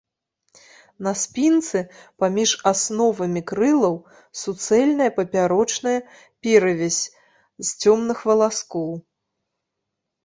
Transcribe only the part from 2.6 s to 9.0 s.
асновамі крылаў суцэльная папярочная перавязь з цёмных валаскоў.